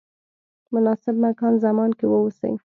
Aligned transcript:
مناسب 0.73 1.15
مکان 1.23 1.53
زمان 1.65 1.89
کې 1.97 2.05
واوسئ. 2.07 2.53